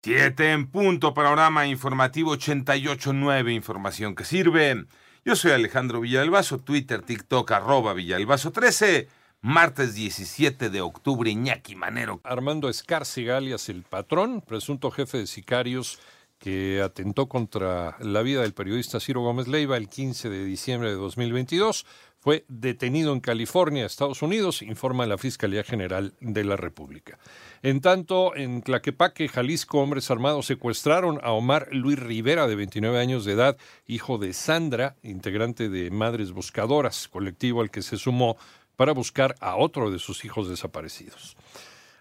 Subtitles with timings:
[0.00, 4.84] Siete en punto, panorama informativo 88.9, información que sirve.
[5.24, 9.08] Yo soy Alejandro Villalbazo, Twitter, TikTok, arroba Villalbazo 13,
[9.40, 12.20] martes 17 de octubre, Iñaki Manero.
[12.22, 15.98] Armando Escárcega, alias el patrón, presunto jefe de sicarios
[16.38, 20.96] que atentó contra la vida del periodista Ciro Gómez Leiva el 15 de diciembre de
[20.96, 21.84] 2022,
[22.20, 27.18] fue detenido en California, Estados Unidos, informa la Fiscalía General de la República.
[27.62, 33.24] En tanto, en Tlaquepaque, Jalisco, hombres armados secuestraron a Omar Luis Rivera, de 29 años
[33.24, 38.36] de edad, hijo de Sandra, integrante de Madres Buscadoras, colectivo al que se sumó
[38.74, 41.36] para buscar a otro de sus hijos desaparecidos.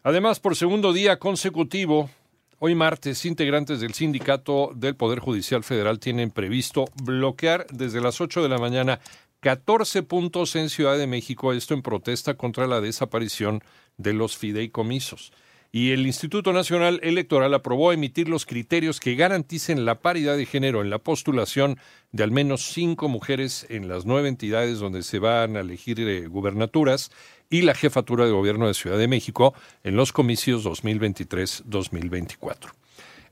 [0.03, 2.09] Además, por segundo día consecutivo,
[2.59, 8.41] Hoy martes, integrantes del sindicato del Poder Judicial Federal tienen previsto bloquear desde las 8
[8.41, 8.99] de la mañana
[9.41, 13.61] 14 puntos en Ciudad de México, esto en protesta contra la desaparición
[13.97, 15.31] de los fideicomisos.
[15.71, 20.81] Y el Instituto Nacional Electoral aprobó emitir los criterios que garanticen la paridad de género
[20.81, 21.77] en la postulación
[22.11, 26.27] de al menos cinco mujeres en las nueve entidades donde se van a elegir eh,
[26.27, 27.11] gubernaturas
[27.49, 32.71] y la jefatura de gobierno de Ciudad de México en los comicios 2023-2024.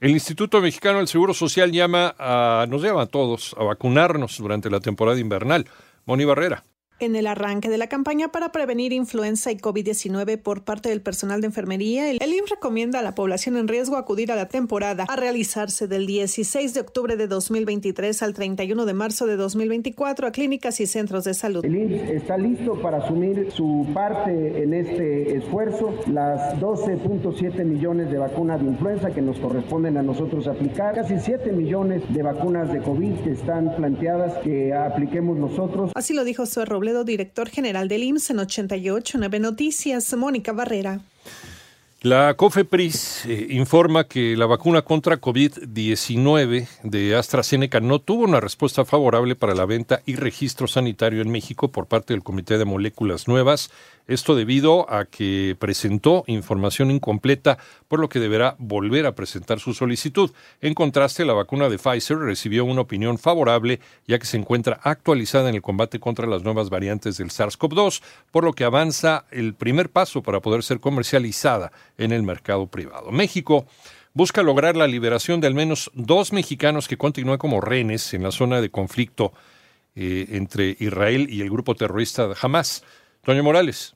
[0.01, 4.69] El Instituto Mexicano del Seguro Social llama a, nos llama a todos a vacunarnos durante
[4.69, 5.65] la temporada invernal.
[6.05, 6.63] Moni Barrera.
[6.97, 11.41] En el arranque de la campaña para prevenir influenza y COVID-19 por parte del personal
[11.41, 15.15] de enfermería, el IMSS recomienda a la población en riesgo acudir a la temporada a
[15.17, 20.79] realizarse del 16 de octubre de 2023 al 31 de marzo de 2024 a clínicas
[20.79, 21.65] y centros de salud.
[21.65, 28.19] El IMSS está listo para asumir su parte en este esfuerzo, las 12.7 millones de
[28.19, 32.79] vacunas de influenza que nos corresponden a nosotros aplicar, casi 7 millones de vacunas de
[32.79, 35.91] COVID que están planteadas que apliquemos nosotros.
[35.93, 40.99] Así lo dijo Suer Robledo, director general del IMSS en 889 Noticias, Mónica Barrera.
[42.01, 48.85] La COFEPRIS eh, informa que la vacuna contra COVID-19 de AstraZeneca no tuvo una respuesta
[48.85, 53.27] favorable para la venta y registro sanitario en México por parte del Comité de Moléculas
[53.27, 53.71] Nuevas
[54.07, 57.57] esto debido a que presentó información incompleta,
[57.87, 60.31] por lo que deberá volver a presentar su solicitud.
[60.61, 65.49] En contraste, la vacuna de Pfizer recibió una opinión favorable, ya que se encuentra actualizada
[65.49, 68.01] en el combate contra las nuevas variantes del SARS-CoV-2,
[68.31, 73.11] por lo que avanza el primer paso para poder ser comercializada en el mercado privado.
[73.11, 73.65] México
[74.13, 78.31] busca lograr la liberación de al menos dos mexicanos que continúan como rehenes en la
[78.31, 79.33] zona de conflicto
[79.95, 82.83] eh, entre Israel y el grupo terrorista Hamas.
[83.25, 83.95] Toño Morales.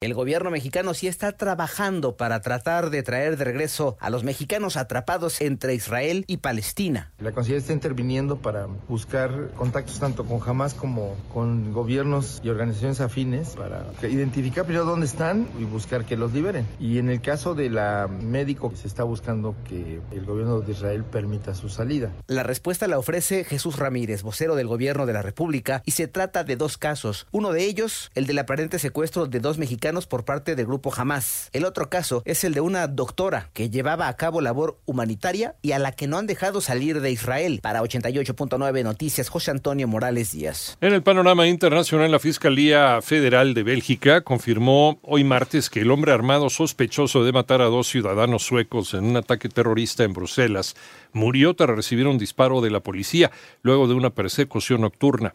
[0.00, 4.76] El gobierno mexicano sí está trabajando para tratar de traer de regreso a los mexicanos
[4.76, 7.10] atrapados entre Israel y Palestina.
[7.18, 13.00] La Cancillería está interviniendo para buscar contactos tanto con Hamas como con gobiernos y organizaciones
[13.00, 16.64] afines para identificar primero dónde están y buscar que los liberen.
[16.78, 21.02] Y en el caso de la médico se está buscando que el gobierno de Israel
[21.02, 22.12] permita su salida.
[22.28, 26.44] La respuesta la ofrece Jesús Ramírez, vocero del gobierno de la República, y se trata
[26.44, 27.26] de dos casos.
[27.32, 31.48] Uno de ellos, el del aparente secuestro de dos mexicanos por parte del grupo Hamas.
[31.52, 35.72] El otro caso es el de una doctora que llevaba a cabo labor humanitaria y
[35.72, 37.60] a la que no han dejado salir de Israel.
[37.62, 40.76] Para 88.9 Noticias, José Antonio Morales Díaz.
[40.80, 46.12] En el panorama internacional, la Fiscalía Federal de Bélgica confirmó hoy martes que el hombre
[46.12, 50.76] armado sospechoso de matar a dos ciudadanos suecos en un ataque terrorista en Bruselas
[51.12, 53.30] murió tras recibir un disparo de la policía
[53.62, 55.34] luego de una persecución nocturna.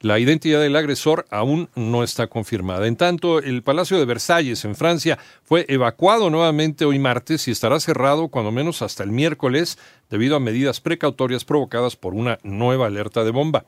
[0.00, 2.86] La identidad del agresor aún no está confirmada.
[2.86, 7.80] En tanto, el Palacio de Versalles en Francia fue evacuado nuevamente hoy martes y estará
[7.80, 9.76] cerrado cuando menos hasta el miércoles
[10.08, 13.64] debido a medidas precautorias provocadas por una nueva alerta de bomba.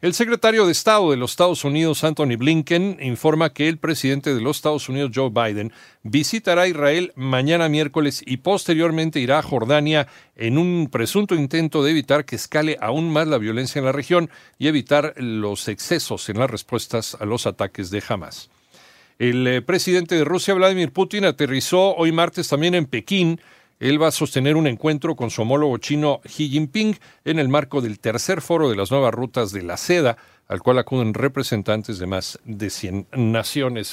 [0.00, 4.40] El secretario de Estado de los Estados Unidos, Anthony Blinken, informa que el presidente de
[4.40, 5.72] los Estados Unidos, Joe Biden,
[6.04, 10.06] visitará Israel mañana miércoles y posteriormente irá a Jordania
[10.36, 14.30] en un presunto intento de evitar que escale aún más la violencia en la región
[14.56, 18.50] y evitar los excesos en las respuestas a los ataques de Hamas.
[19.18, 23.40] El eh, presidente de Rusia, Vladimir Putin, aterrizó hoy martes también en Pekín
[23.80, 27.80] él va a sostener un encuentro con su homólogo chino Xi Jinping en el marco
[27.80, 30.16] del tercer foro de las nuevas rutas de la seda,
[30.48, 33.86] al cual acuden representantes de más de 100 naciones.